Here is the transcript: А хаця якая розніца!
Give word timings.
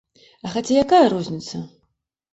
А 0.45 0.53
хаця 0.53 0.73
якая 0.83 1.03
розніца! 1.15 1.63